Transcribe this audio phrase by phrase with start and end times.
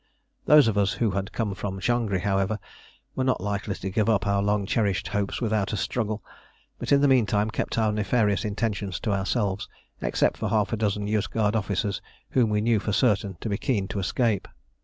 [0.45, 2.57] Those of us who had come from Changri, however,
[3.15, 6.23] were not likely to give up our long cherished hopes without a struggle,
[6.79, 9.69] but in the meantime kept our nefarious intentions to ourselves,
[10.01, 12.01] except for half a dozen Yozgad officers
[12.31, 14.47] whom we knew for certain to be keen to escape.